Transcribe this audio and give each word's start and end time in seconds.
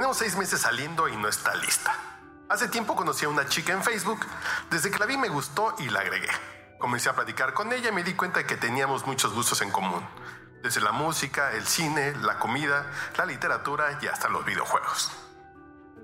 Tenemos 0.00 0.16
seis 0.16 0.34
meses 0.34 0.62
saliendo 0.62 1.08
y 1.08 1.16
no 1.18 1.28
está 1.28 1.54
lista. 1.56 1.94
Hace 2.48 2.68
tiempo 2.68 2.96
conocí 2.96 3.26
a 3.26 3.28
una 3.28 3.46
chica 3.46 3.74
en 3.74 3.84
Facebook. 3.84 4.24
Desde 4.70 4.90
que 4.90 4.98
la 4.98 5.04
vi 5.04 5.18
me 5.18 5.28
gustó 5.28 5.74
y 5.78 5.90
la 5.90 6.00
agregué. 6.00 6.30
Comencé 6.78 7.10
a 7.10 7.14
platicar 7.14 7.52
con 7.52 7.70
ella 7.70 7.90
y 7.90 7.92
me 7.92 8.02
di 8.02 8.14
cuenta 8.14 8.38
de 8.38 8.46
que 8.46 8.56
teníamos 8.56 9.06
muchos 9.06 9.34
gustos 9.34 9.60
en 9.60 9.70
común. 9.70 10.02
Desde 10.62 10.80
la 10.80 10.92
música, 10.92 11.52
el 11.52 11.66
cine, 11.66 12.14
la 12.22 12.38
comida, 12.38 12.90
la 13.18 13.26
literatura 13.26 13.98
y 14.00 14.06
hasta 14.06 14.30
los 14.30 14.42
videojuegos. 14.46 15.12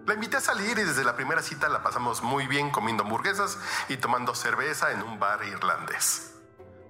La 0.05 0.13
invité 0.13 0.37
a 0.37 0.41
salir 0.43 0.79
y 0.79 0.85
desde 0.85 1.03
la 1.03 1.17
primera 1.17 1.41
cita 1.41 1.71
la 1.71 1.83
pasamos 1.83 2.21
muy 2.21 2.47
bien 2.47 2.71
comiendo 2.71 3.03
hamburguesas 3.03 3.57
y 3.89 3.97
tomando 3.97 4.35
cerveza 4.35 4.93
en 4.93 5.03
un 5.03 5.19
bar 5.19 5.43
irlandés. 5.43 6.36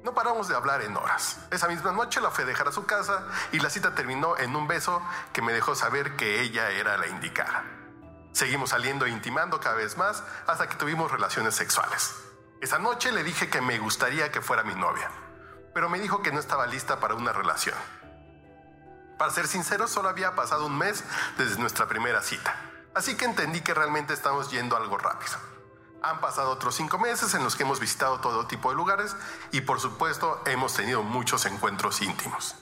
No 0.07 0.14
paramos 0.14 0.46
de 0.46 0.54
hablar 0.54 0.82
en 0.82 0.96
horas. 0.96 1.36
Esa 1.50 1.66
misma 1.66 1.91
noche 1.91 2.20
la 2.20 2.30
fui 2.30 2.45
a 2.45 2.46
dejar 2.46 2.68
a 2.68 2.72
su 2.72 2.86
casa 2.86 3.27
y 3.50 3.59
la 3.59 3.70
cita 3.70 3.93
terminó 3.96 4.39
en 4.39 4.54
un 4.54 4.68
beso 4.68 5.03
que 5.32 5.43
me 5.43 5.53
dejó 5.53 5.75
saber 5.75 6.14
que 6.14 6.43
ella 6.43 6.71
era 6.71 6.96
la 6.96 7.08
indicada. 7.08 7.64
Seguimos 8.31 8.71
saliendo 8.71 9.07
e 9.07 9.11
intimando 9.11 9.58
cada 9.58 9.75
vez 9.75 9.96
más 9.96 10.22
hasta 10.46 10.68
que 10.68 10.76
tuvimos 10.76 11.11
relaciones 11.11 11.57
sexuales. 11.57 12.14
Esa 12.61 12.79
noche 12.79 13.11
le 13.11 13.25
dije 13.25 13.50
que 13.50 13.61
me 13.61 13.81
gustaría 13.81 14.31
que 14.31 14.40
fuera 14.40 14.62
mi 14.62 14.76
novia, 14.76 15.11
pero 15.75 15.89
me 15.89 15.98
dijo 15.98 16.23
que 16.23 16.31
no 16.31 16.39
estaba 16.39 16.68
lista 16.68 17.00
para 17.00 17.17
una 17.17 17.32
relación. 17.32 17.75
Para 19.18 19.32
ser 19.32 19.48
sincero, 19.48 19.89
solo 19.89 20.09
había 20.09 20.36
pasado 20.36 20.67
un 20.67 20.79
mes 20.79 21.03
desde 21.36 21.59
nuestra 21.59 21.89
primera 21.89 22.23
cita, 22.23 22.54
así 22.95 23.17
que 23.17 23.25
entendí 23.25 23.61
que 23.61 23.75
realmente 23.75 24.14
estamos 24.14 24.53
yendo 24.53 24.76
algo 24.76 24.98
rápido. 24.98 25.36
Han 26.03 26.21
pasado 26.21 26.50
otros 26.50 26.75
cinco 26.75 26.99
meses 26.99 27.35
en 27.35 27.43
los 27.43 27.57
que 27.57 27.63
hemos 27.63 27.81
visitado 27.81 28.21
todo 28.21 28.46
tipo 28.46 28.71
de 28.71 28.77
lugares 28.77 29.17
y 29.50 29.63
por 29.63 29.81
supuesto 29.81 30.43
hemos 30.46 30.75
tenido 30.75 31.03
muchos 31.03 31.46
encuentros 31.46 32.03
íntimos. 32.03 32.56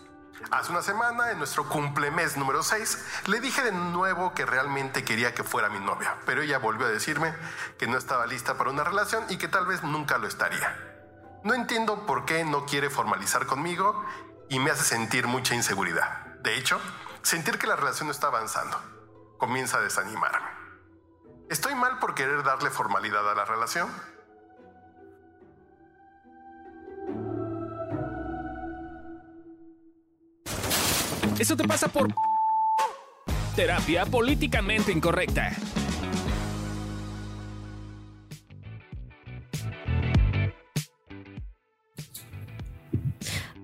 Hace 0.51 0.73
una 0.73 0.83
semana, 0.83 1.30
en 1.30 1.39
nuestro 1.39 1.69
cumplemes 1.69 2.37
número 2.37 2.62
6, 2.62 3.23
le 3.27 3.41
dije 3.41 3.62
de 3.62 3.73
nuevo 3.73 4.34
que 4.34 4.45
realmente 4.45 5.05
quería 5.05 5.34
que 5.34 5.42
fuera 5.42 5.69
mi 5.69 5.81
novia, 5.81 6.19
pero 6.27 6.42
ella 6.42 6.58
volvió 6.58 6.86
a 6.86 6.91
decirme 6.91 7.34
que 7.78 7.86
no 7.86 7.97
estaba 7.97 8.27
lista 8.27 8.56
para 8.58 8.70
una 8.70 8.84
relación 8.84 9.25
y 9.31 9.39
que 9.39 9.48
tal 9.48 9.67
vez 9.67 9.83
nunca 9.83 10.19
lo 10.19 10.28
estaría. 10.28 10.77
No 11.45 11.55
entiendo 11.55 12.06
por 12.06 12.25
qué 12.25 12.45
no 12.45 12.67
quiere 12.67 12.91
formalizar 12.91 13.47
conmigo 13.47 14.05
y 14.48 14.58
me 14.58 14.70
hace 14.70 14.84
sentir 14.84 15.27
mucha 15.27 15.55
inseguridad. 15.55 16.27
De 16.42 16.56
hecho, 16.56 16.80
sentir 17.23 17.58
que 17.58 17.67
la 17.67 17.77
relación 17.77 18.08
no 18.08 18.12
está 18.12 18.27
avanzando 18.27 18.80
comienza 19.39 19.78
a 19.78 19.80
desanimarme. 19.80 20.64
¿Estoy 21.50 21.75
mal 21.75 21.98
por 21.98 22.14
querer 22.14 22.42
darle 22.42 22.70
formalidad 22.70 23.31
a 23.31 23.34
la 23.34 23.45
relación? 23.45 23.89
Eso 31.39 31.56
te 31.56 31.67
pasa 31.67 31.89
por 31.89 32.09
terapia 33.55 34.06
políticamente 34.06 34.92
incorrecta. 34.92 35.53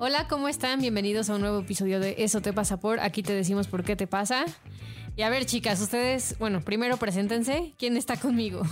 Hola, 0.03 0.27
¿cómo 0.29 0.49
están? 0.49 0.81
Bienvenidos 0.81 1.29
a 1.29 1.35
un 1.35 1.43
nuevo 1.43 1.59
episodio 1.59 2.01
de 2.01 2.15
Eso 2.17 2.41
te 2.41 2.55
pasa 2.55 2.81
por. 2.81 3.01
Aquí 3.01 3.23
te 3.23 3.35
decimos 3.35 3.69
por 3.69 3.85
qué 3.85 3.97
te 3.97 4.07
pasa. 4.07 4.47
Y 5.15 5.21
a 5.21 5.29
ver, 5.29 5.45
chicas, 5.45 5.79
ustedes, 5.79 6.39
bueno, 6.39 6.63
primero 6.63 6.97
preséntense. 6.97 7.75
¿Quién 7.79 7.99
está 7.99 8.17
conmigo? 8.17 8.63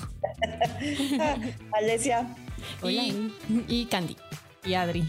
Alesia. 1.72 2.34
Y, 2.82 3.30
y 3.68 3.84
Candy. 3.90 4.16
Y 4.64 4.72
Adri. 4.72 5.04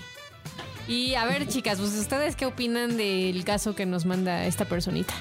Y 0.89 1.13
a 1.13 1.23
ver, 1.23 1.47
chicas, 1.47 1.79
pues 1.79 1.93
ustedes 1.93 2.35
qué 2.35 2.45
opinan 2.45 2.97
del 2.97 3.41
caso 3.45 3.73
que 3.73 3.85
nos 3.85 4.05
manda 4.05 4.43
esta 4.43 4.65
personita. 4.65 5.13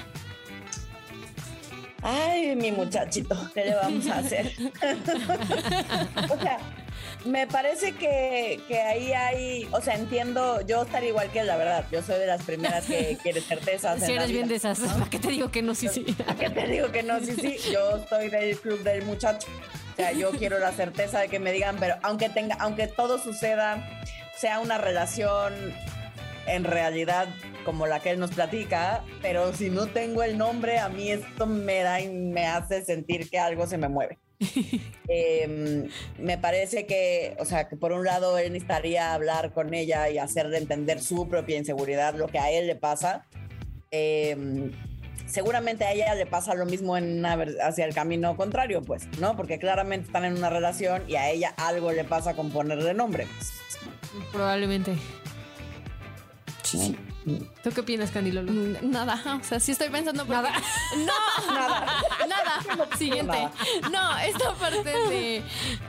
Ay, 2.01 2.57
mi 2.57 2.73
muchachito, 2.73 3.37
¿qué 3.53 3.63
le 3.63 3.75
vamos 3.75 4.05
a 4.07 4.17
hacer? 4.17 4.51
o 6.29 6.41
sea, 6.41 6.59
me 7.25 7.47
parece 7.47 7.93
que, 7.93 8.61
que, 8.67 8.79
ahí 8.79 9.11
hay, 9.11 9.67
o 9.71 9.81
sea, 9.81 9.95
entiendo, 9.95 10.61
yo 10.61 10.83
estaría 10.83 11.09
igual 11.09 11.29
que 11.31 11.39
él, 11.39 11.47
la 11.47 11.57
verdad. 11.57 11.85
Yo 11.91 12.01
soy 12.01 12.19
de 12.19 12.27
las 12.27 12.43
primeras 12.43 12.85
que 12.85 13.17
quiere 13.23 13.41
certezas. 13.41 14.03
Si 14.03 14.13
eres 14.13 14.31
bien 14.31 14.47
de 14.47 14.55
esas, 14.55 14.79
¿no? 14.79 14.87
¿para 14.87 15.09
qué 15.09 15.19
te 15.19 15.29
digo 15.29 15.51
que 15.51 15.61
no, 15.61 15.75
sí, 15.75 15.89
sí? 15.89 16.01
¿Para 16.25 16.35
qué 16.35 16.49
te 16.49 16.67
digo 16.67 16.91
que 16.91 17.03
no, 17.03 17.19
sí, 17.19 17.33
sí? 17.35 17.57
Yo 17.71 17.97
estoy 17.97 18.29
del 18.29 18.57
club 18.59 18.81
del 18.83 19.03
muchacho. 19.03 19.47
O 19.93 19.95
sea, 19.95 20.13
yo 20.13 20.31
quiero 20.31 20.59
la 20.59 20.71
certeza 20.71 21.19
de 21.19 21.27
que 21.27 21.39
me 21.39 21.51
digan, 21.51 21.75
pero 21.79 21.95
aunque 22.03 22.29
tenga, 22.29 22.55
aunque 22.59 22.87
todo 22.87 23.19
suceda, 23.19 24.01
sea 24.37 24.59
una 24.59 24.77
relación 24.77 25.53
en 26.47 26.63
realidad 26.63 27.27
como 27.65 27.85
la 27.85 27.99
que 27.99 28.11
él 28.11 28.19
nos 28.19 28.31
platica, 28.31 29.03
pero 29.21 29.53
si 29.53 29.69
no 29.69 29.87
tengo 29.87 30.23
el 30.23 30.37
nombre, 30.37 30.79
a 30.79 30.89
mí 30.89 31.11
esto 31.11 31.45
me 31.45 31.81
da 31.81 31.99
y 31.99 32.09
me 32.09 32.47
hace 32.47 32.83
sentir 32.83 33.29
que 33.29 33.37
algo 33.37 33.67
se 33.67 33.77
me 33.77 33.89
mueve. 33.89 34.17
eh, 35.07 35.89
me 36.17 36.37
parece 36.37 36.85
que, 36.85 37.35
o 37.39 37.45
sea, 37.45 37.67
que 37.67 37.75
por 37.75 37.91
un 37.91 38.05
lado 38.05 38.37
él 38.37 38.53
necesitaría 38.53 39.13
hablar 39.13 39.53
con 39.53 39.73
ella 39.73 40.09
y 40.09 40.17
hacerle 40.17 40.57
entender 40.57 41.01
su 41.01 41.27
propia 41.27 41.57
inseguridad, 41.57 42.15
lo 42.15 42.27
que 42.27 42.39
a 42.39 42.51
él 42.51 42.67
le 42.67 42.75
pasa. 42.75 43.25
Eh, 43.91 44.71
seguramente 45.29 45.85
a 45.85 45.93
ella 45.93 46.15
le 46.15 46.25
pasa 46.25 46.53
lo 46.55 46.65
mismo 46.65 46.97
en 46.97 47.19
una, 47.19 47.37
hacia 47.63 47.85
el 47.85 47.93
camino 47.93 48.35
contrario, 48.35 48.81
pues, 48.81 49.07
¿no? 49.19 49.35
Porque 49.35 49.59
claramente 49.59 50.07
están 50.07 50.25
en 50.25 50.37
una 50.37 50.49
relación 50.49 51.03
y 51.07 51.15
a 51.15 51.29
ella 51.29 51.53
algo 51.57 51.91
le 51.91 52.03
pasa 52.03 52.35
con 52.35 52.51
ponerle 52.51 52.93
nombre. 52.93 53.27
Pues. 53.37 53.53
Probablemente. 54.31 54.95
Sí. 56.63 56.95
¿Tú 57.63 57.71
qué 57.71 57.81
opinas, 57.81 58.11
Candilolo? 58.11 58.51
Nada, 58.81 59.39
o 59.39 59.43
sea, 59.43 59.59
sí 59.59 59.71
estoy 59.71 59.89
pensando. 59.89 60.25
Porque... 60.25 60.41
Nada. 60.41 60.53
No, 60.97 61.53
nada, 61.53 61.69
nada. 61.69 62.01
Siguiente. 62.97 63.47
No, 63.91 64.17
esta 64.19 64.53
parte 64.53 64.89
de. 65.09 65.43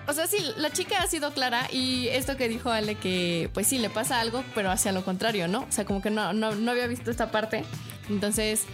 O 0.06 0.12
sea, 0.12 0.26
sí, 0.26 0.38
la 0.56 0.70
chica 0.70 1.02
ha 1.02 1.06
sido 1.06 1.32
clara 1.32 1.68
y 1.70 2.08
esto 2.08 2.36
que 2.36 2.48
dijo 2.48 2.70
Ale, 2.70 2.94
que 2.96 3.50
pues 3.52 3.66
sí 3.66 3.78
le 3.78 3.90
pasa 3.90 4.20
algo, 4.20 4.44
pero 4.54 4.70
hacia 4.70 4.92
lo 4.92 5.04
contrario, 5.04 5.48
¿no? 5.48 5.60
O 5.60 5.72
sea, 5.72 5.84
como 5.84 6.02
que 6.02 6.10
no, 6.10 6.32
no, 6.32 6.54
no 6.54 6.70
había 6.70 6.86
visto 6.86 7.10
esta 7.10 7.30
parte. 7.30 7.64
Entonces, 8.08 8.64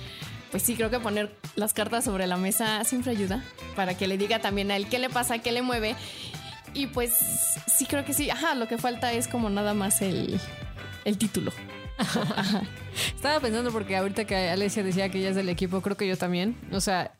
pues 0.51 0.63
sí, 0.63 0.77
creo 0.77 0.91
que 0.91 1.01
poner 1.01 1.35
las 1.55 1.75
cartas 1.75 2.05
sobre 2.05 2.27
la 2.27 2.37
mesa 2.37 2.83
siempre 2.85 3.11
ayuda 3.11 3.43
para 3.75 3.97
que 3.97 4.07
le 4.07 4.17
diga 4.17 4.41
también 4.41 4.71
a 4.71 4.77
él 4.77 4.89
qué 4.89 4.99
le 4.99 5.11
pasa, 5.11 5.39
qué 5.39 5.53
le 5.53 5.63
mueve. 5.63 5.97
Y 6.75 6.89
pues 6.89 7.13
sí, 7.67 7.87
creo 7.87 8.05
que 8.05 8.13
sí. 8.13 8.31
Ajá, 8.31 8.55
lo 8.55 8.69
que 8.69 8.79
falta 8.79 9.13
es 9.13 9.29
como 9.29 9.51
nada 9.51 9.75
más 9.75 10.03
el, 10.03 10.41
el 11.05 11.19
título. 11.19 11.53
Estaba 13.15 13.41
pensando 13.41 13.71
porque 13.71 13.97
ahorita 13.97 14.25
que 14.25 14.51
Alesia 14.51 14.83
decía 14.83 15.09
que 15.09 15.19
ella 15.19 15.31
es 15.31 15.37
del 15.37 15.49
equipo, 15.49 15.81
creo 15.81 15.97
que 15.97 16.07
yo 16.07 16.17
también. 16.17 16.57
O 16.73 16.81
sea, 16.81 17.13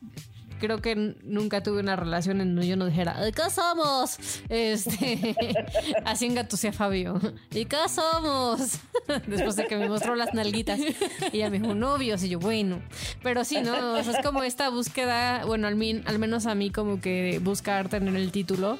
creo 0.59 0.79
que 0.79 1.15
nunca 1.23 1.63
tuve 1.63 1.79
una 1.79 1.95
relación 1.95 2.41
en 2.41 2.55
donde 2.55 2.67
yo 2.67 2.75
no 2.75 2.85
dijera, 2.85 3.27
¿y 3.27 3.31
qué 3.31 3.49
somos? 3.49 4.17
Este, 4.49 5.35
así 6.05 6.25
engatusé 6.25 6.69
a 6.69 6.73
Fabio. 6.73 7.19
¿Y 7.51 7.65
qué 7.65 7.77
somos? 7.89 8.79
Después 9.27 9.55
de 9.55 9.67
que 9.67 9.75
me 9.77 9.89
mostró 9.89 10.15
las 10.15 10.33
nalguitas. 10.33 10.79
Y 10.79 11.37
ella 11.37 11.49
me 11.49 11.59
dijo, 11.59 11.73
novios. 11.73 12.23
Y 12.23 12.29
yo, 12.29 12.39
bueno. 12.39 12.81
Pero 13.23 13.43
sí, 13.43 13.61
¿no? 13.61 13.97
Es 13.97 14.07
como 14.23 14.43
esta 14.43 14.69
búsqueda, 14.69 15.45
bueno, 15.45 15.67
al, 15.67 15.75
min, 15.75 16.03
al 16.05 16.19
menos 16.19 16.45
a 16.45 16.55
mí 16.55 16.69
como 16.69 17.01
que 17.01 17.39
buscar 17.43 17.89
tener 17.89 18.15
el 18.15 18.31
título 18.31 18.79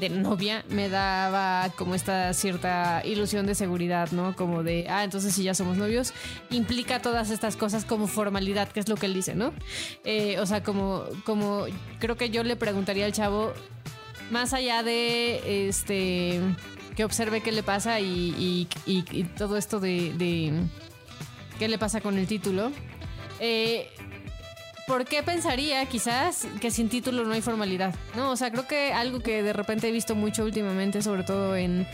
de 0.00 0.08
novia 0.08 0.64
me 0.68 0.88
daba 0.88 1.70
como 1.76 1.94
esta 1.94 2.32
cierta 2.34 3.02
ilusión 3.04 3.46
de 3.46 3.54
seguridad, 3.54 4.10
¿no? 4.12 4.34
Como 4.34 4.62
de, 4.62 4.86
ah, 4.88 5.04
entonces 5.04 5.34
si 5.34 5.44
ya 5.44 5.54
somos 5.54 5.76
novios, 5.76 6.12
implica 6.50 7.00
todas 7.00 7.30
estas 7.30 7.56
cosas 7.56 7.84
como 7.84 8.06
formalidad, 8.06 8.68
que 8.68 8.80
es 8.80 8.88
lo 8.88 8.96
que 8.96 9.06
él 9.06 9.14
dice, 9.14 9.34
¿no? 9.34 9.52
Eh, 10.04 10.38
o 10.40 10.46
sea, 10.46 10.62
como, 10.62 11.04
como 11.24 11.66
creo 11.98 12.16
que 12.16 12.30
yo 12.30 12.42
le 12.42 12.56
preguntaría 12.56 13.04
al 13.04 13.12
chavo, 13.12 13.52
más 14.30 14.52
allá 14.54 14.82
de 14.82 15.68
este 15.68 16.40
que 16.96 17.04
observe 17.04 17.40
qué 17.40 17.52
le 17.52 17.62
pasa 17.62 18.00
y, 18.00 18.68
y, 18.86 19.24
todo 19.36 19.56
esto 19.56 19.80
de, 19.80 20.12
de, 20.14 20.52
qué 21.58 21.68
le 21.68 21.78
pasa 21.78 22.00
con 22.00 22.18
el 22.18 22.26
título. 22.26 22.72
Eh, 23.38 23.88
¿por 24.90 25.04
qué 25.04 25.22
pensaría 25.22 25.86
quizás 25.86 26.48
que 26.60 26.72
sin 26.72 26.88
título 26.88 27.22
no 27.24 27.32
hay 27.32 27.42
formalidad? 27.42 27.94
No, 28.16 28.32
o 28.32 28.36
sea, 28.36 28.50
creo 28.50 28.66
que 28.66 28.92
algo 28.92 29.20
que 29.20 29.40
de 29.40 29.52
repente 29.52 29.88
he 29.88 29.92
visto 29.92 30.16
mucho 30.16 30.42
últimamente, 30.42 31.00
sobre 31.00 31.22
todo 31.22 31.54
en, 31.54 31.86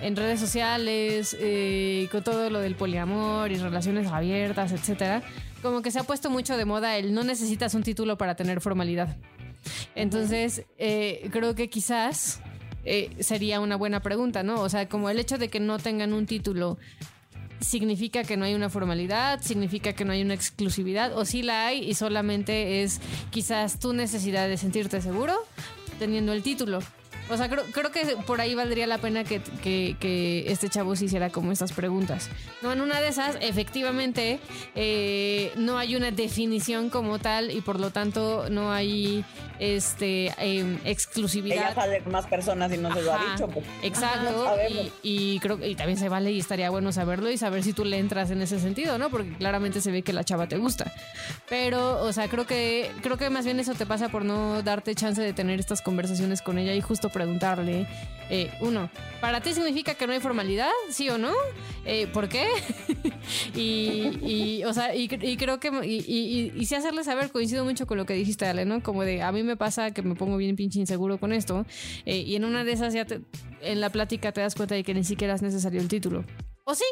en 0.00 0.14
redes 0.14 0.38
sociales, 0.38 1.36
eh, 1.40 2.08
con 2.12 2.22
todo 2.22 2.50
lo 2.50 2.60
del 2.60 2.76
poliamor 2.76 3.50
y 3.50 3.56
relaciones 3.56 4.06
abiertas, 4.06 4.70
etcétera, 4.70 5.24
como 5.62 5.82
que 5.82 5.90
se 5.90 5.98
ha 5.98 6.04
puesto 6.04 6.30
mucho 6.30 6.56
de 6.56 6.64
moda 6.64 6.96
el 6.96 7.12
no 7.12 7.24
necesitas 7.24 7.74
un 7.74 7.82
título 7.82 8.16
para 8.16 8.36
tener 8.36 8.60
formalidad. 8.60 9.16
Entonces, 9.96 10.64
eh, 10.78 11.28
creo 11.32 11.56
que 11.56 11.68
quizás 11.68 12.40
eh, 12.84 13.10
sería 13.18 13.58
una 13.58 13.74
buena 13.74 13.98
pregunta, 13.98 14.44
¿no? 14.44 14.60
O 14.60 14.68
sea, 14.68 14.88
como 14.88 15.10
el 15.10 15.18
hecho 15.18 15.38
de 15.38 15.48
que 15.48 15.58
no 15.58 15.78
tengan 15.78 16.12
un 16.12 16.26
título 16.26 16.78
significa 17.60 18.24
que 18.24 18.36
no 18.36 18.44
hay 18.44 18.54
una 18.54 18.70
formalidad, 18.70 19.40
significa 19.42 19.92
que 19.92 20.04
no 20.04 20.12
hay 20.12 20.22
una 20.22 20.34
exclusividad, 20.34 21.16
o 21.16 21.24
sí 21.24 21.42
la 21.42 21.66
hay 21.66 21.88
y 21.88 21.94
solamente 21.94 22.82
es 22.82 23.00
quizás 23.30 23.78
tu 23.78 23.92
necesidad 23.92 24.48
de 24.48 24.56
sentirte 24.56 25.00
seguro 25.00 25.34
teniendo 25.98 26.32
el 26.32 26.42
título. 26.42 26.80
O 27.30 27.36
sea, 27.36 27.48
creo, 27.48 27.64
creo 27.72 27.90
que 27.90 28.16
por 28.26 28.40
ahí 28.40 28.54
valdría 28.54 28.86
la 28.86 28.98
pena 28.98 29.24
que, 29.24 29.40
que- 29.62 29.96
que 29.98 30.44
este 30.52 30.68
chavo 30.68 30.94
se 30.94 31.06
hiciera 31.06 31.30
como 31.30 31.52
estas 31.52 31.72
preguntas. 31.72 32.28
No, 32.62 32.72
en 32.72 32.80
una 32.82 33.00
de 33.00 33.08
esas, 33.08 33.36
efectivamente, 33.40 34.40
eh, 34.74 35.50
no 35.56 35.78
hay 35.78 35.96
una 35.96 36.10
definición 36.10 36.90
como 36.90 37.18
tal 37.18 37.50
y 37.50 37.60
por 37.62 37.80
lo 37.80 37.90
tanto 37.90 38.48
no 38.50 38.72
hay 38.72 39.24
este 39.58 40.32
Ella 40.38 40.78
exclusividad. 40.84 41.74
sale 41.74 42.00
con 42.02 42.12
más 42.12 42.26
personas 42.26 42.72
y 42.72 42.76
no 42.78 42.92
se 42.92 43.02
lo 43.02 43.12
ha 43.14 43.32
dicho. 43.32 43.48
Pues. 43.48 43.64
Exacto. 43.82 44.46
y 45.02 45.38
creo 45.40 45.58
que 45.58 45.68
y 45.68 45.74
también 45.76 45.98
se 45.98 46.08
vale 46.08 46.32
y 46.32 46.38
estaría 46.40 46.70
bueno 46.70 46.92
saberlo 46.92 47.30
y 47.30 47.38
saber 47.38 47.62
si 47.62 47.72
tú 47.72 47.84
le 47.84 47.98
entras 47.98 48.30
en 48.30 48.42
ese 48.42 48.58
sentido, 48.60 48.98
¿no? 48.98 49.10
Porque 49.10 49.32
claramente 49.34 49.80
se 49.80 49.90
ve 49.90 50.02
que 50.02 50.12
la 50.12 50.24
chava 50.24 50.46
te 50.48 50.56
gusta. 50.58 50.92
Pero, 51.48 52.02
o 52.02 52.12
sea, 52.12 52.28
creo 52.28 52.46
que 52.46 52.90
creo 53.02 53.16
que 53.16 53.30
más 53.30 53.44
bien 53.44 53.60
eso 53.60 53.74
te 53.74 53.86
pasa 53.86 54.08
por 54.08 54.24
no 54.24 54.62
darte 54.62 54.94
chance 54.94 55.22
de 55.22 55.32
tener 55.32 55.60
estas 55.60 55.82
conversaciones 55.82 56.42
con 56.42 56.58
ella 56.58 56.74
y 56.74 56.80
justo 56.80 57.08
preguntarle, 57.14 57.86
eh, 58.30 58.50
uno, 58.60 58.90
¿para 59.20 59.40
ti 59.40 59.52
significa 59.54 59.94
que 59.94 60.06
no 60.06 60.12
hay 60.12 60.20
formalidad? 60.20 60.70
¿Sí 60.90 61.08
o 61.08 61.16
no? 61.18 61.32
Eh, 61.86 62.06
¿Por 62.06 62.28
qué? 62.28 62.46
y, 63.54 64.18
y, 64.22 64.64
o 64.64 64.72
sea, 64.72 64.94
y, 64.94 65.04
y 65.22 65.36
creo 65.36 65.60
que 65.60 65.68
y, 65.84 65.96
y, 66.06 66.52
y 66.54 66.66
sí 66.66 66.74
hacerle 66.74 67.04
saber, 67.04 67.30
coincido 67.30 67.64
mucho 67.64 67.86
con 67.86 67.96
lo 67.98 68.06
que 68.06 68.14
dijiste, 68.14 68.46
Ale, 68.46 68.64
¿no? 68.64 68.82
Como 68.82 69.02
de 69.04 69.22
a 69.22 69.30
mí 69.32 69.42
me 69.42 69.56
pasa 69.56 69.90
que 69.92 70.02
me 70.02 70.14
pongo 70.14 70.36
bien 70.38 70.56
pinche 70.56 70.78
inseguro 70.78 71.18
con 71.18 71.32
esto 71.32 71.64
eh, 72.06 72.16
y 72.18 72.36
en 72.36 72.44
una 72.44 72.64
de 72.64 72.72
esas 72.72 72.92
ya 72.94 73.04
te- 73.04 73.20
en 73.60 73.80
la 73.80 73.90
plática 73.90 74.32
te 74.32 74.40
das 74.40 74.54
cuenta 74.54 74.74
de 74.74 74.82
que 74.84 74.94
ni 74.94 75.04
siquiera 75.04 75.34
es 75.34 75.42
necesario 75.42 75.80
el 75.80 75.88
título. 75.88 76.24
¿O 76.64 76.74
sí? 76.74 76.84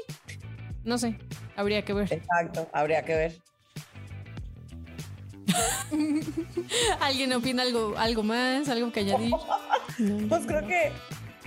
No 0.85 0.99
sé, 0.99 1.19
habría 1.57 1.83
que 1.85 1.93
ver. 1.95 2.13
Exacto, 2.13 2.69
habría 2.73 3.05
que 3.05 3.15
ver. 3.15 3.39
¿Alguien 7.01 7.33
opina 7.33 7.63
algo, 7.63 7.95
algo 7.97 8.23
más, 8.23 8.69
algo 8.69 8.93
que 8.93 9.01
añadir? 9.01 9.33
Pues 10.29 10.47
creo 10.47 10.67
que, 10.67 10.93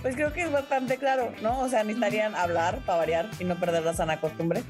pues 0.02 0.14
creo 0.14 0.32
que 0.32 0.42
es 0.42 0.52
bastante 0.52 0.96
claro, 0.98 1.32
¿no? 1.42 1.60
O 1.60 1.68
sea, 1.68 1.84
necesitarían 1.84 2.34
hablar 2.34 2.80
para 2.86 2.98
variar 2.98 3.30
y 3.38 3.44
no 3.44 3.56
perder 3.56 3.84
la 3.84 3.94
sana 3.94 4.20
costumbre. 4.20 4.62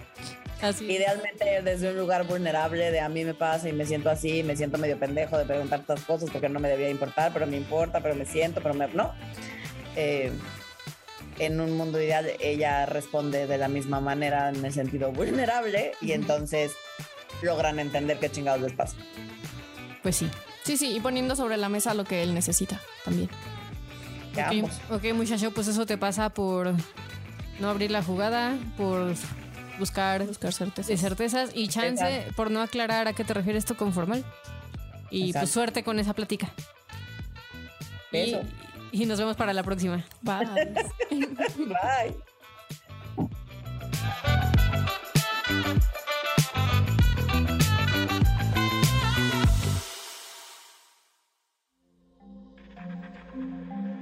Así. 0.63 0.91
Idealmente 0.91 1.61
desde 1.63 1.91
un 1.91 1.99
lugar 1.99 2.27
vulnerable 2.27 2.91
de 2.91 3.01
a 3.01 3.09
mí 3.09 3.25
me 3.25 3.35
pasa 3.35 3.69
y 3.69 3.73
me 3.73 3.85
siento 3.85 4.09
así, 4.09 4.43
me 4.43 4.57
siento 4.57 4.79
medio 4.79 4.99
pendejo 4.99 5.37
de 5.37 5.45
preguntar 5.45 5.81
estas 5.81 6.03
cosas 6.05 6.31
porque 6.31 6.49
no 6.49 6.61
me 6.61 6.69
debía 6.69 6.89
importar, 6.89 7.33
pero 7.33 7.47
me 7.47 7.57
importa, 7.57 8.01
pero 8.01 8.15
me 8.15 8.25
siento, 8.25 8.63
pero 8.63 8.75
me... 8.75 8.89
No. 8.89 9.13
Eh, 9.97 10.33
en 11.39 11.61
un 11.61 11.77
mundo 11.77 12.01
ideal 12.01 12.31
ella 12.41 12.87
responde 12.87 13.47
de 13.47 13.59
la 13.59 13.69
misma 13.69 14.01
manera 14.01 14.49
en 14.49 14.65
el 14.65 14.73
sentido 14.73 15.13
vulnerable 15.13 15.93
y 16.01 16.13
entonces 16.13 16.73
logran 17.43 17.79
entender 17.79 18.19
qué 18.19 18.31
chingados 18.31 18.63
les 18.63 18.73
pasa. 18.73 18.97
Pues 20.03 20.17
sí. 20.17 20.31
Sí, 20.65 20.77
sí, 20.77 20.97
y 20.97 21.01
poniendo 21.01 21.37
sobre 21.37 21.57
la 21.57 21.69
mesa 21.69 21.95
lo 21.95 22.05
que 22.05 22.23
él 22.23 22.35
necesita 22.35 22.81
también. 23.05 23.31
Que 24.37 24.63
Ok, 24.91 25.15
muchacho, 25.15 25.51
pues 25.53 25.69
eso 25.69 25.87
te 25.87 25.99
pasa 25.99 26.31
por 26.31 26.73
no 27.61 27.69
abrir 27.69 27.91
la 27.91 28.03
jugada, 28.03 28.55
por 28.77 29.15
buscar 29.79 30.27
Buscar 30.27 30.53
certeza. 30.53 30.89
de 30.89 30.97
certezas 30.97 31.51
y 31.55 31.69
chance 31.69 32.05
Exacto. 32.07 32.35
por 32.35 32.51
no 32.51 32.63
aclarar 32.63 33.09
a 33.09 33.13
qué 33.13 33.25
te 33.25 33.35
refieres 33.35 33.65
esto 33.65 33.77
con 33.77 33.93
formal. 33.93 34.25
Y 35.11 35.29
Exacto. 35.29 35.41
pues 35.45 35.51
suerte 35.53 35.83
con 35.85 35.99
esa 35.99 36.13
plática. 36.15 36.51
Y, 38.13 38.37
y 38.93 39.05
nos 39.07 39.19
vemos 39.19 39.37
para 39.37 39.53
la 39.53 39.63
próxima. 39.63 40.05
Bye. 40.23 40.47
Bye. 41.57 42.17